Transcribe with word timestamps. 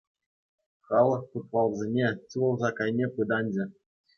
Халӑх 0.85 1.21
путвалсене, 1.31 2.07
чул 2.29 2.51
сак 2.59 2.77
айне 2.83 3.05
пытанатчӗ. 3.15 3.65